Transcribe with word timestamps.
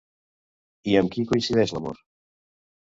I 0.93 0.95
amb 1.03 1.13
qui 1.17 1.27
coincideix 1.33 1.77
l'Amor? 1.77 2.05